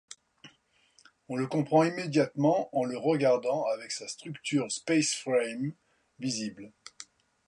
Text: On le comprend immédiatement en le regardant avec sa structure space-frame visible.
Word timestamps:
On 1.29 1.35
le 1.35 1.45
comprend 1.45 1.83
immédiatement 1.83 2.75
en 2.75 2.85
le 2.85 2.97
regardant 2.97 3.65
avec 3.67 3.91
sa 3.91 4.07
structure 4.07 4.71
space-frame 4.71 5.73
visible. 6.19 6.71